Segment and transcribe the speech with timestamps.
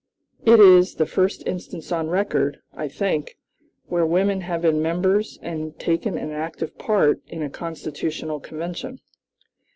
[0.47, 3.37] It is the first instance on record, I think,
[3.85, 8.99] where women have been members and taken an active part in a constitutional convention.